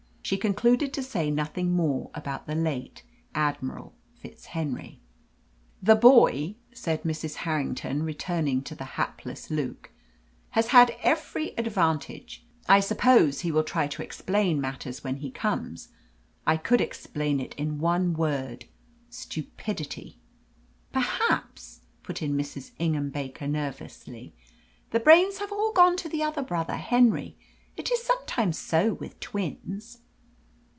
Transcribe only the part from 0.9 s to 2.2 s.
to say nothing more